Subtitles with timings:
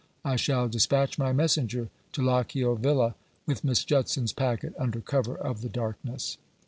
[0.25, 3.13] I shall despatch my messenger to Lochiel Villa,
[3.45, 6.39] with Miss Judson's packet, under cover of the darkness.